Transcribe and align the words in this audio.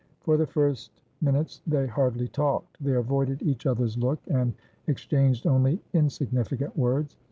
For 0.21 0.35
the 0.35 0.47
first 0.47 1.03
minutes 1.21 1.61
they 1.67 1.85
hardly 1.85 2.27
talked; 2.27 2.83
they 2.83 2.95
avoided 2.95 3.43
each 3.43 3.67
other's 3.67 3.99
look, 3.99 4.17
and 4.29 4.55
exchanged 4.87 5.45
only 5.45 5.79
insignificant 5.93 6.75
words. 6.75 7.17